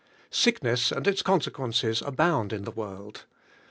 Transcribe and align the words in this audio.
Sickness 0.31 0.91
and 0.91 1.05
its 1.05 1.21
con 1.21 1.41
sequences 1.41 2.01
abound 2.01 2.51
in 2.51 2.63
the 2.63 2.71
world. 2.71 3.25